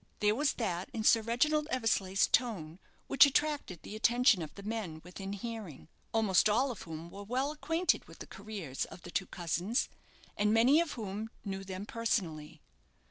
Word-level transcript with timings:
There 0.19 0.33
was 0.33 0.53
that 0.53 0.89
in 0.93 1.03
Sir 1.03 1.21
Reginald 1.21 1.67
Eversleigh's 1.69 2.25
tone 2.25 2.79
which 3.05 3.27
attracted 3.27 3.83
the 3.83 3.95
attention 3.95 4.41
of 4.41 4.51
the 4.55 4.63
men 4.63 4.99
within 5.03 5.33
hearing 5.33 5.89
almost 6.11 6.49
all 6.49 6.71
of 6.71 6.81
whom 6.81 7.11
were 7.11 7.21
well 7.21 7.51
acquainted 7.51 8.05
with 8.07 8.17
the 8.17 8.25
careers 8.25 8.85
of 8.85 9.03
the 9.03 9.11
two 9.11 9.27
cousins, 9.27 9.89
and 10.35 10.51
many 10.51 10.79
of 10.81 10.93
whom 10.93 11.29
knew 11.45 11.63
them 11.63 11.85
personally. 11.85 12.63